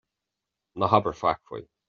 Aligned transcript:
Ná 0.83 0.89
habair 0.95 1.17
faic 1.21 1.47
faoi. 1.47 1.65